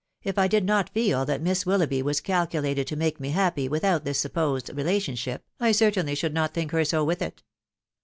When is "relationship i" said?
4.75-5.69